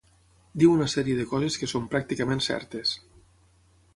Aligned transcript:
Diu 0.61 0.71
una 0.75 0.87
sèrie 0.93 1.17
de 1.19 1.25
coses 1.33 1.59
que 1.63 1.69
són 1.75 1.85
pràcticament 1.93 2.43
certes. 2.49 2.97